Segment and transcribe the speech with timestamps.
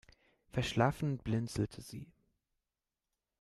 [0.49, 2.07] Verschlafen blinzelte sie.